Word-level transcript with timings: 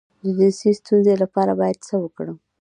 د 0.23 0.25
جنسي 0.37 0.71
ستونزې 0.79 1.13
لپاره 1.23 1.51
باید 1.59 1.77
څه 1.87 1.95
وکړم؟ 2.03 2.37